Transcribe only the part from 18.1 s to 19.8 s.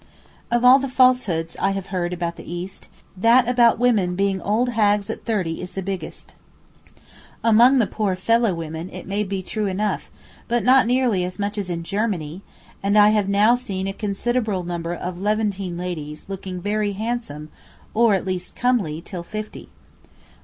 at least comely, till fifty.